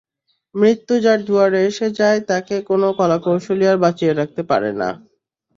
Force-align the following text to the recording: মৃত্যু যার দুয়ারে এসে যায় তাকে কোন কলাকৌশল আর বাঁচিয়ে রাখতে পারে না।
মৃত্যু 0.55 0.93
যার 0.99 1.19
দুয়ারে 1.27 1.59
এসে 1.69 1.87
যায় 1.99 2.19
তাকে 2.29 2.55
কোন 2.69 2.81
কলাকৌশল 2.99 3.59
আর 3.65 3.77
বাঁচিয়ে 3.83 4.13
রাখতে 4.13 4.41
পারে 4.49 4.71
না। 4.73 4.89